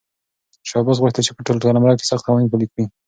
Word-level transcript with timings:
شاه 0.69 0.81
عباس 0.83 0.97
غوښتل 1.01 1.23
چې 1.27 1.35
په 1.35 1.41
ټول 1.47 1.57
قلمرو 1.63 1.97
کې 1.99 2.09
سخت 2.11 2.23
قوانین 2.27 2.47
پلي 2.51 2.67
کړي. 2.71 2.85